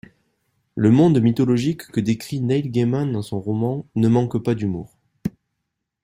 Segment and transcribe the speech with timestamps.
[0.75, 4.97] Le monde mythologique que décrit Neil Gaiman dans son roman ne manque pas d'humour.